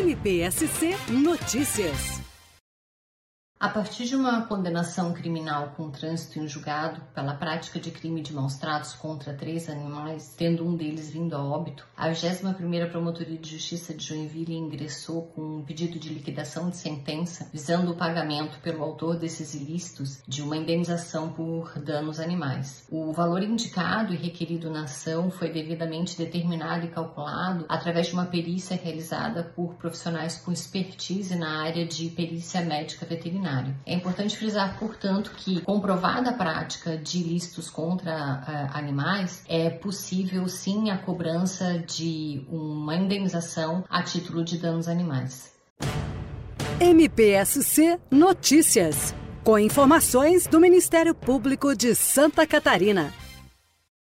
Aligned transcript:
NPSC 0.00 0.96
Notícias. 1.10 2.19
A 3.60 3.68
partir 3.68 4.06
de 4.06 4.16
uma 4.16 4.46
condenação 4.46 5.12
criminal 5.12 5.74
com 5.76 5.90
trânsito 5.90 6.38
em 6.38 6.48
julgado 6.48 7.02
pela 7.14 7.34
prática 7.34 7.78
de 7.78 7.90
crime 7.90 8.22
de 8.22 8.32
maus 8.32 8.54
tratos 8.54 8.94
contra 8.94 9.34
três 9.34 9.68
animais, 9.68 10.34
tendo 10.34 10.66
um 10.66 10.74
deles 10.74 11.10
vindo 11.10 11.36
a 11.36 11.44
óbito, 11.44 11.86
a 11.94 12.08
21ª 12.08 12.90
Promotoria 12.90 13.36
de 13.36 13.50
Justiça 13.50 13.92
de 13.92 14.02
Joinville 14.02 14.56
ingressou 14.56 15.26
com 15.34 15.58
um 15.58 15.62
pedido 15.62 15.98
de 15.98 16.08
liquidação 16.08 16.70
de 16.70 16.78
sentença 16.78 17.50
visando 17.52 17.92
o 17.92 17.96
pagamento 17.96 18.58
pelo 18.60 18.82
autor 18.82 19.18
desses 19.18 19.52
ilícitos 19.52 20.22
de 20.26 20.40
uma 20.40 20.56
indenização 20.56 21.30
por 21.30 21.78
danos 21.80 22.18
animais. 22.18 22.86
O 22.90 23.12
valor 23.12 23.42
indicado 23.42 24.14
e 24.14 24.16
requerido 24.16 24.70
na 24.70 24.84
ação 24.84 25.30
foi 25.30 25.52
devidamente 25.52 26.16
determinado 26.16 26.86
e 26.86 26.90
calculado 26.90 27.66
através 27.68 28.06
de 28.06 28.14
uma 28.14 28.24
perícia 28.24 28.74
realizada 28.74 29.44
por 29.54 29.74
profissionais 29.74 30.38
com 30.38 30.50
expertise 30.50 31.36
na 31.36 31.62
área 31.62 31.84
de 31.84 32.08
perícia 32.08 32.62
médica 32.62 33.04
veterinária 33.04 33.49
É 33.86 33.94
importante 33.94 34.36
frisar, 34.36 34.78
portanto, 34.78 35.32
que 35.36 35.60
comprovada 35.62 36.30
a 36.30 36.32
prática 36.32 36.96
de 36.96 37.18
ilícitos 37.18 37.68
contra 37.68 38.12
uh, 38.12 38.76
animais, 38.76 39.42
é 39.48 39.70
possível 39.70 40.48
sim 40.48 40.90
a 40.90 40.98
cobrança 40.98 41.78
de 41.78 42.44
uma 42.48 42.94
indenização 42.94 43.84
a 43.88 44.02
título 44.02 44.44
de 44.44 44.58
danos 44.58 44.88
animais. 44.88 45.52
MPSC 46.80 47.98
Notícias, 48.10 49.14
com 49.44 49.58
informações 49.58 50.46
do 50.46 50.58
Ministério 50.58 51.14
Público 51.14 51.74
de 51.76 51.94
Santa 51.94 52.46
Catarina. 52.46 53.12